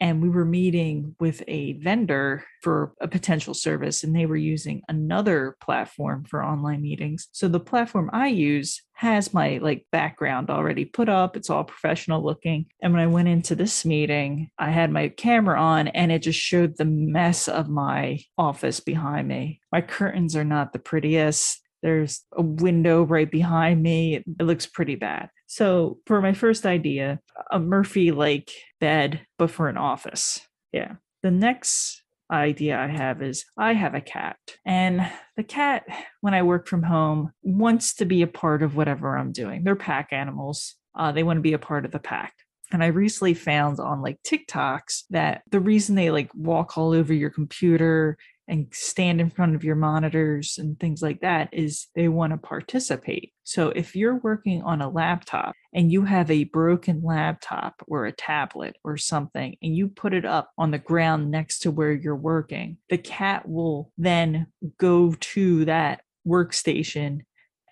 [0.00, 4.82] and we were meeting with a vendor for a potential service and they were using
[4.88, 7.28] another platform for online meetings.
[7.32, 11.36] So the platform i use has my like background already put up.
[11.36, 12.66] It's all professional looking.
[12.82, 16.40] And when i went into this meeting i had my camera on and it just
[16.40, 19.60] showed the mess of my office behind me.
[19.72, 21.60] My curtains are not the prettiest.
[21.82, 24.16] There's a window right behind me.
[24.16, 25.28] It, looks pretty bad.
[25.46, 30.40] So, for my first idea, a Murphy like bed, but for an office.
[30.72, 30.94] Yeah.
[31.22, 35.84] The next idea I have is I have a cat, and the cat,
[36.20, 39.62] when I work from home, wants to be a part of whatever I'm doing.
[39.62, 42.34] They're pack animals, uh, they want to be a part of the pack.
[42.72, 47.14] And I recently found on like TikToks that the reason they like walk all over
[47.14, 52.08] your computer and stand in front of your monitors and things like that is they
[52.08, 53.32] want to participate.
[53.44, 58.12] So if you're working on a laptop and you have a broken laptop or a
[58.12, 62.16] tablet or something and you put it up on the ground next to where you're
[62.16, 64.46] working, the cat will then
[64.78, 67.20] go to that workstation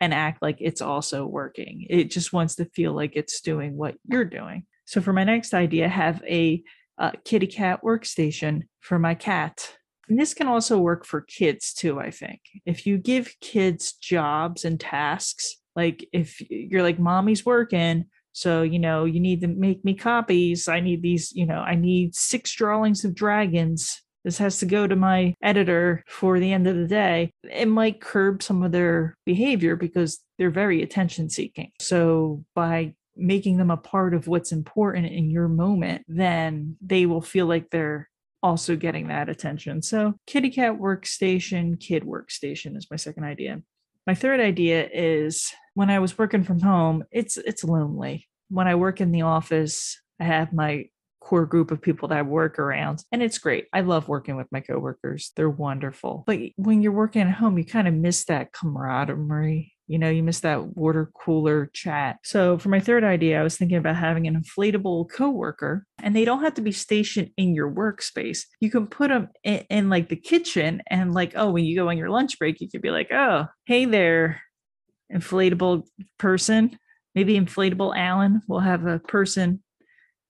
[0.00, 1.86] and act like it's also working.
[1.88, 4.66] It just wants to feel like it's doing what you're doing.
[4.86, 6.62] So for my next idea, have a
[6.98, 9.76] a kitty cat workstation for my cat.
[10.08, 12.40] And this can also work for kids too, I think.
[12.66, 18.80] If you give kids jobs and tasks, like if you're like, mommy's working, so, you
[18.80, 20.66] know, you need to make me copies.
[20.66, 24.02] I need these, you know, I need six drawings of dragons.
[24.24, 27.30] This has to go to my editor for the end of the day.
[27.44, 31.70] It might curb some of their behavior because they're very attention seeking.
[31.80, 37.20] So, by making them a part of what's important in your moment, then they will
[37.20, 38.10] feel like they're
[38.44, 39.80] also getting that attention.
[39.80, 43.62] So, kitty cat workstation, kid workstation is my second idea.
[44.06, 48.28] My third idea is when I was working from home, it's it's lonely.
[48.50, 52.22] When I work in the office, I have my core group of people that I
[52.22, 53.66] work around and it's great.
[53.72, 55.32] I love working with my coworkers.
[55.34, 56.22] They're wonderful.
[56.26, 60.22] But when you're working at home, you kind of miss that camaraderie you know, you
[60.22, 62.18] miss that water cooler chat.
[62.24, 66.24] So, for my third idea, I was thinking about having an inflatable coworker, and they
[66.24, 68.40] don't have to be stationed in your workspace.
[68.60, 71.88] You can put them in, in like the kitchen, and like, oh, when you go
[71.88, 74.40] on your lunch break, you could be like, oh, hey there,
[75.12, 75.82] inflatable
[76.18, 76.78] person.
[77.14, 79.62] Maybe inflatable Alan will have a person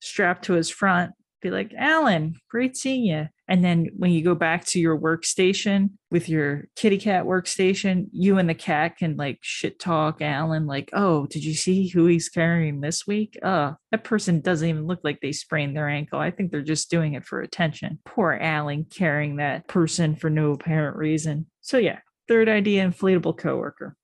[0.01, 1.13] strapped to his front,
[1.45, 3.29] be like, Alan, great seeing you.
[3.47, 8.39] And then when you go back to your workstation with your kitty cat workstation, you
[8.39, 12.31] and the cat can like shit talk Alan, like, oh, did you see who he's
[12.31, 13.39] carrying this week?
[13.43, 16.19] Oh, that person doesn't even look like they sprained their ankle.
[16.19, 17.99] I think they're just doing it for attention.
[18.07, 21.47] Poor Alan carrying that person for no apparent reason.
[21.61, 23.95] So, yeah, third idea inflatable coworker.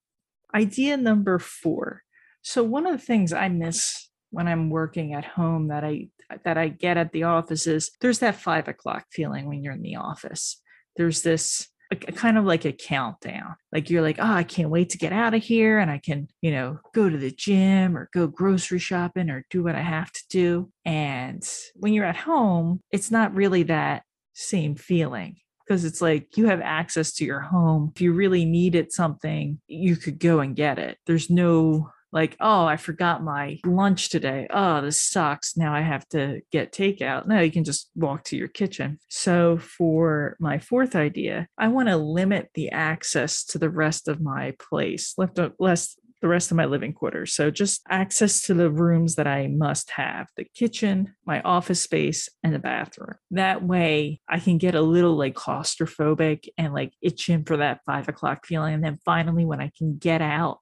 [0.54, 2.02] Idea number four.
[2.42, 6.08] So, one of the things I miss when I'm working at home that I
[6.44, 9.82] that I get at the office is there's that five o'clock feeling when you're in
[9.82, 10.60] the office.
[10.96, 13.56] There's this a, a kind of like a countdown.
[13.72, 16.28] Like you're like, oh, I can't wait to get out of here and I can,
[16.40, 20.12] you know, go to the gym or go grocery shopping or do what I have
[20.12, 20.70] to do.
[20.84, 21.42] And
[21.74, 26.60] when you're at home, it's not really that same feeling because it's like you have
[26.60, 27.92] access to your home.
[27.94, 30.98] If you really needed something, you could go and get it.
[31.06, 34.46] There's no like, oh, I forgot my lunch today.
[34.50, 35.56] Oh, this sucks.
[35.56, 37.26] Now I have to get takeout.
[37.26, 38.98] No, you can just walk to your kitchen.
[39.08, 44.20] So, for my fourth idea, I want to limit the access to the rest of
[44.20, 47.32] my place, left uh, less the rest of my living quarters.
[47.32, 52.28] So just access to the rooms that I must have the kitchen, my office space,
[52.42, 53.14] and the bathroom.
[53.30, 58.08] That way I can get a little like claustrophobic and like itching for that five
[58.08, 58.74] o'clock feeling.
[58.74, 60.58] And then finally, when I can get out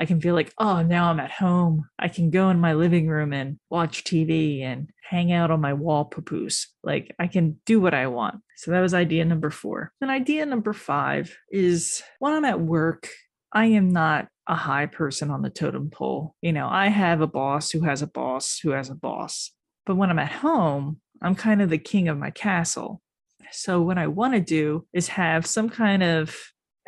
[0.00, 1.88] I can feel like, oh, now I'm at home.
[1.98, 5.72] I can go in my living room and watch TV and hang out on my
[5.72, 6.68] wall papoose.
[6.84, 8.40] Like I can do what I want.
[8.56, 9.92] So that was idea number four.
[10.00, 13.08] And idea number five is when I'm at work,
[13.52, 16.34] I am not a high person on the totem pole.
[16.42, 19.52] You know, I have a boss who has a boss who has a boss.
[19.84, 23.02] But when I'm at home, I'm kind of the king of my castle.
[23.50, 26.36] So what I want to do is have some kind of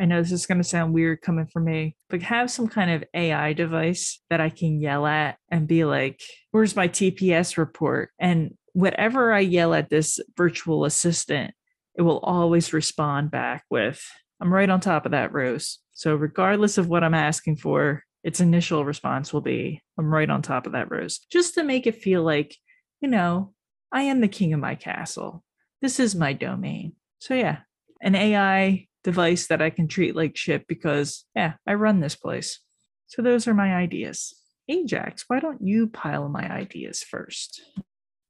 [0.00, 2.90] I know this is going to sound weird coming from me, but have some kind
[2.90, 8.10] of AI device that I can yell at and be like, where's my TPS report?
[8.18, 11.52] And whatever I yell at this virtual assistant,
[11.96, 14.02] it will always respond back with,
[14.40, 15.78] I'm right on top of that, Rose.
[15.92, 20.40] So, regardless of what I'm asking for, its initial response will be, I'm right on
[20.40, 22.56] top of that, Rose, just to make it feel like,
[23.02, 23.52] you know,
[23.92, 25.44] I am the king of my castle.
[25.82, 26.94] This is my domain.
[27.18, 27.58] So, yeah,
[28.00, 32.60] an AI device that I can treat like shit because, yeah, I run this place.
[33.06, 34.34] So those are my ideas.
[34.68, 37.62] Ajax, why don't you pile my ideas first?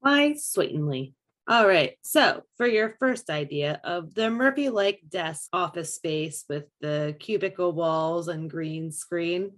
[0.00, 1.14] Why, certainly.
[1.48, 1.96] All right.
[2.02, 7.72] So, for your first idea of the Murphy like desk office space with the cubicle
[7.72, 9.50] walls and green screen,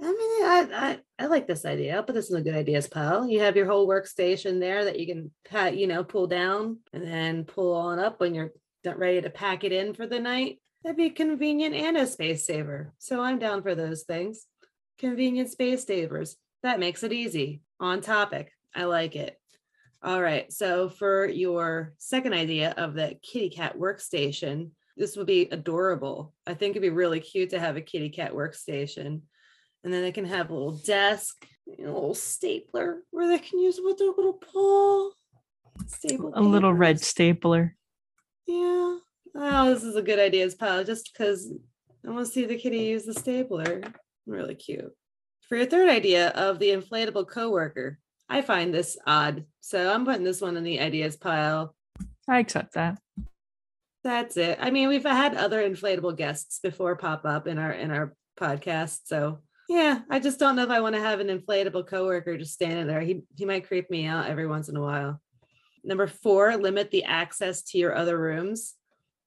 [0.00, 0.14] I mean,
[0.74, 1.96] I, I, I like this idea.
[1.96, 3.28] I'll put this in the good ideas pile.
[3.28, 7.06] You have your whole workstation there that you can pat, you know, pull down and
[7.06, 8.52] then pull on up when you're
[8.98, 12.92] ready to pack it in for the night, that'd be convenient and a space saver.
[12.98, 14.46] So I'm down for those things.
[14.98, 16.36] Convenient space savers.
[16.62, 17.62] That makes it easy.
[17.80, 18.52] On topic.
[18.74, 19.38] I like it.
[20.02, 20.52] All right.
[20.52, 26.34] So for your second idea of the kitty cat workstation, this would be adorable.
[26.46, 29.22] I think it'd be really cute to have a kitty cat workstation.
[29.82, 33.80] And then they can have a little desk, a little stapler where they can use
[33.82, 35.10] with their little paw.
[35.86, 37.76] Staple a little red stapler.
[38.46, 38.98] Yeah.
[39.36, 40.84] Oh, this is a good idea, pal.
[40.84, 41.52] Just because
[42.06, 43.82] I want to see the kitty use the stapler.
[44.26, 44.92] Really cute.
[45.48, 49.44] For your third idea of the inflatable coworker, I find this odd.
[49.60, 51.74] So I'm putting this one in the ideas pile.
[52.28, 52.98] I accept that.
[54.02, 54.58] That's it.
[54.60, 59.00] I mean, we've had other inflatable guests before pop up in our in our podcast.
[59.04, 62.52] So yeah, I just don't know if I want to have an inflatable coworker just
[62.52, 63.00] standing there.
[63.00, 65.20] He he might creep me out every once in a while.
[65.84, 68.74] Number four, limit the access to your other rooms.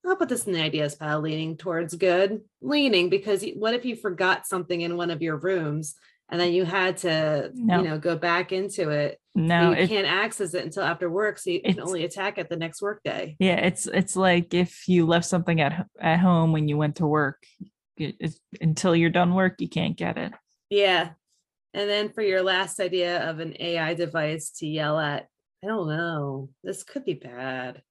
[0.05, 2.41] I'll put this in the ideas pile, leaning towards good.
[2.61, 5.95] Leaning because what if you forgot something in one of your rooms
[6.29, 7.77] and then you had to, No.
[7.81, 9.19] you know, go back into it?
[9.35, 12.55] No, you can't access it until after work, so you can only attack it the
[12.55, 13.35] next workday.
[13.39, 17.05] yeah, it's it's like if you left something at at home when you went to
[17.05, 17.43] work,
[17.97, 20.31] it's, until you're done work, you can't get it.
[20.69, 21.09] Yeah.
[21.73, 25.27] And then for your last idea of an AI device to yell at,
[25.67, 26.49] I don't know.
[26.63, 27.81] This could be bad.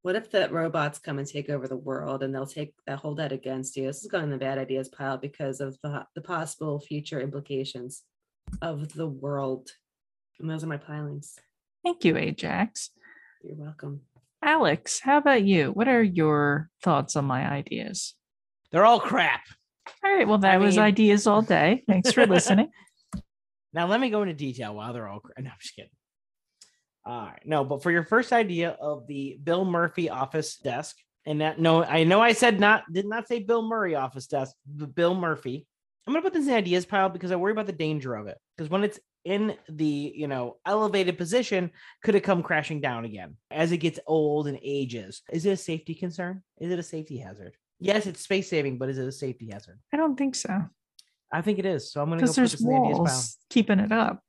[0.00, 3.18] What if the robots come and take over the world and they'll take that hold
[3.18, 3.84] that against you?
[3.86, 8.02] This is going in the bad ideas pile because of the, the possible future implications
[8.62, 9.68] of the world.
[10.40, 11.34] And those are my pilings.
[11.84, 12.92] Thank you, Ajax.
[13.44, 14.00] You're welcome.
[14.42, 15.72] Alex, how about you?
[15.72, 18.14] What are your thoughts on my ideas?
[18.72, 19.42] They're all crap.
[20.02, 21.82] All right, well, that I was mean- ideas all day.
[21.86, 22.70] Thanks for listening.
[23.74, 25.20] Now let me go into detail while they're all.
[25.20, 25.90] cra- No, I'm just kidding.
[27.04, 31.40] All right, no, but for your first idea of the Bill Murphy office desk, and
[31.40, 34.94] that no, I know I said not did not say Bill Murray office desk, but
[34.94, 35.66] Bill Murphy.
[36.06, 38.26] I'm gonna put this in the ideas pile because I worry about the danger of
[38.28, 38.38] it.
[38.56, 41.70] Because when it's in the you know elevated position,
[42.02, 45.22] could it come crashing down again as it gets old and ages?
[45.30, 46.42] Is it a safety concern?
[46.58, 47.54] Is it a safety hazard?
[47.78, 49.78] Yes, it's space saving, but is it a safety hazard?
[49.92, 50.64] I don't think so
[51.32, 51.92] I think it is.
[51.92, 53.24] So I'm gonna go put this in the ideas pile.
[53.50, 54.22] keeping it up.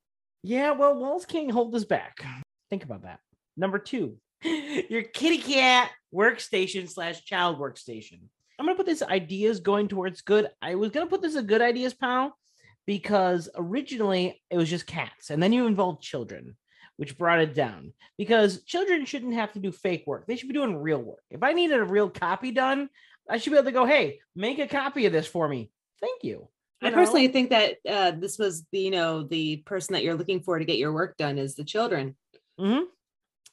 [0.44, 2.26] Yeah, well, walls can't hold us back.
[2.70, 3.20] Think about that.
[3.58, 8.20] Number two, your kitty cat workstation slash child workstation.
[8.58, 10.50] I'm gonna put this ideas going towards good.
[10.62, 12.38] I was gonna put this a good ideas pile
[12.86, 16.58] because originally it was just cats, and then you involved children,
[16.98, 17.94] which brought it down.
[18.18, 21.24] Because children shouldn't have to do fake work; they should be doing real work.
[21.30, 22.90] If I needed a real copy done,
[23.30, 26.24] I should be able to go, "Hey, make a copy of this for me." Thank
[26.24, 26.50] you.
[26.82, 26.96] I know?
[26.96, 30.58] personally think that uh, this was the, you know, the person that you're looking for
[30.58, 32.16] to get your work done is the children.
[32.60, 32.86] Mhm.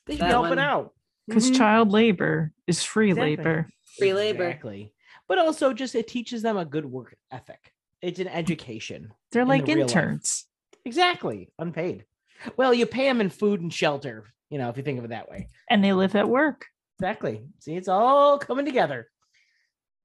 [0.06, 0.58] They should be helping one.
[0.58, 0.94] out.
[1.26, 1.56] Because Mhm.
[1.56, 3.36] child labor is free Exactly.
[3.36, 3.68] labor.
[3.98, 4.44] Free labor.
[4.44, 4.94] Exactly.
[5.28, 7.72] But also just it teaches them a good work ethic.
[8.02, 9.12] It's an education.
[9.32, 10.46] They're in like the interns.
[10.84, 11.52] Exactly.
[11.58, 12.04] Unpaid.
[12.56, 15.08] Well, you pay them in food and shelter, you know, if you think of it
[15.08, 15.48] that way.
[15.68, 16.66] and they live at work.
[17.00, 17.48] Exactly.
[17.58, 19.10] See, it's all coming together.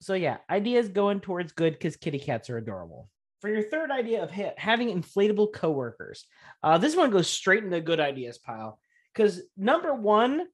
[0.01, 3.09] So yeah, ideas going towards good because kitty cats are adorable.
[3.41, 6.25] For your third idea of ha- having inflatable coworkers,
[6.63, 8.80] uh, this one goes straight in the good ideas pile
[9.13, 10.45] because number one,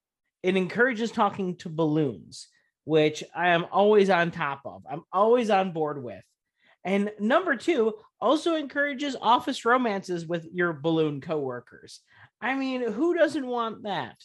[0.44, 2.48] it encourages talking to balloons,
[2.86, 4.84] which I am always on top of.
[4.90, 6.24] I'm always on board with.
[6.84, 12.00] And number two, also encourages office romances with your balloon coworkers.
[12.40, 14.16] I mean, who doesn't want that?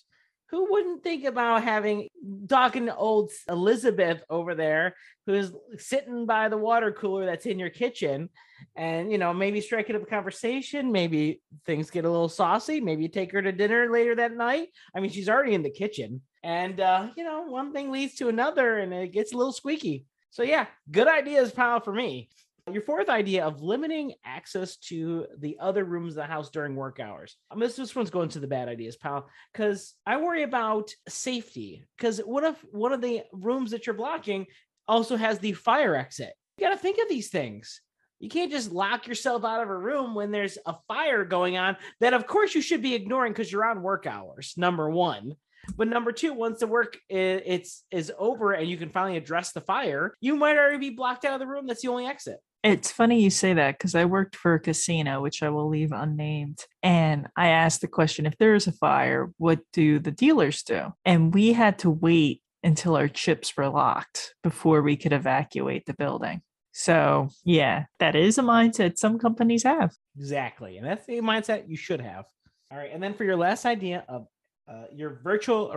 [0.53, 2.09] Who wouldn't think about having
[2.47, 4.95] talking to old Elizabeth over there
[5.25, 8.29] who's sitting by the water cooler that's in your kitchen
[8.77, 13.03] and you know maybe striking up a conversation maybe things get a little saucy maybe
[13.03, 14.69] you take her to dinner later that night.
[14.95, 16.21] I mean she's already in the kitchen.
[16.45, 20.05] And uh you know one thing leads to another and it gets a little squeaky.
[20.31, 22.29] So yeah good ideas pile for me
[22.71, 27.01] your fourth idea of limiting access to the other rooms of the house during work
[27.01, 27.37] hours.
[27.51, 31.85] Um, this, this one's going to the bad ideas, pal, because I worry about safety.
[31.97, 34.47] Because what if one of the rooms that you're blocking
[34.87, 36.33] also has the fire exit?
[36.57, 37.81] You got to think of these things.
[38.21, 41.77] You can't just lock yourself out of a room when there's a fire going on
[42.01, 45.35] that, of course, you should be ignoring because you're on work hours, number one.
[45.77, 49.53] But number two, once the work i- it's is over and you can finally address
[49.53, 51.67] the fire, you might already be blocked out of the room.
[51.67, 52.39] That's the only exit.
[52.63, 55.91] It's funny you say that because I worked for a casino, which I will leave
[55.93, 56.61] unnamed.
[56.83, 60.93] And I asked the question if there is a fire, what do the dealers do?
[61.05, 65.95] And we had to wait until our chips were locked before we could evacuate the
[65.95, 66.43] building.
[66.73, 69.93] So, yeah, that is a mindset some companies have.
[70.17, 70.79] Exactly.
[70.79, 72.25] And that's the mindset you should have.
[72.71, 72.91] All right.
[72.93, 74.27] And then for your last idea of
[74.67, 75.75] uh, your virtual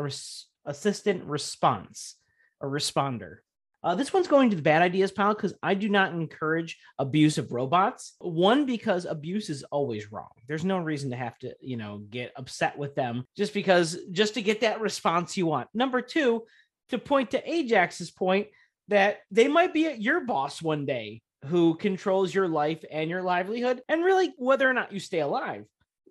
[0.65, 2.15] assistant response,
[2.61, 3.37] a responder.
[3.85, 7.37] Uh, this one's going to the bad ideas pile because I do not encourage abuse
[7.37, 8.15] of robots.
[8.17, 10.31] One, because abuse is always wrong.
[10.47, 14.33] There's no reason to have to, you know, get upset with them just because, just
[14.33, 15.69] to get that response you want.
[15.75, 16.45] Number two,
[16.89, 18.47] to point to Ajax's point
[18.87, 23.83] that they might be your boss one day who controls your life and your livelihood
[23.87, 25.63] and really whether or not you stay alive.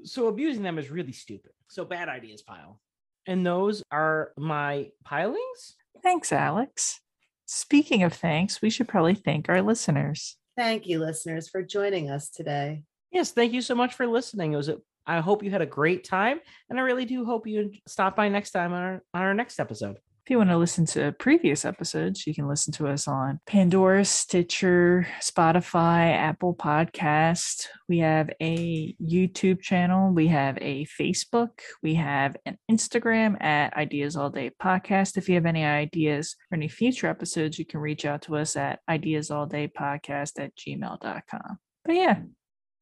[0.05, 1.51] So abusing them is really stupid.
[1.69, 2.79] So bad ideas pile.
[3.27, 5.75] And those are my pilings.
[6.05, 7.01] Thanks, Alex.
[7.47, 10.37] Speaking of thanks, we should probably thank our listeners.
[10.57, 12.85] Thank you, listeners, for joining us today.
[13.11, 14.53] Yes, thank you so much for listening.
[14.53, 16.41] It was a, I hope you had a great time
[16.71, 19.61] and I really do hope you stop by next time on our, on our next
[19.61, 19.99] episode.
[20.25, 24.07] If you want to listen to previous episodes, you can listen to us on Pandora,
[24.07, 27.67] Stitcher, Spotify, Apple Podcast.
[27.91, 30.15] We have a YouTube channel.
[30.15, 31.51] We have a Facebook.
[31.83, 35.19] We have an Instagram at Ideas All Day Podcast.
[35.19, 38.57] If you have any ideas for any future episodes, you can reach out to us
[38.57, 41.59] at Ideas All Day Podcast at gmail.com.
[41.85, 42.21] But yeah,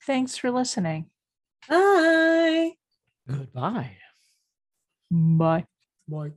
[0.07, 1.07] thanks for listening.
[1.69, 2.75] Bye.
[3.29, 3.97] Goodbye.
[5.11, 5.65] Bye.
[6.07, 6.33] Bye.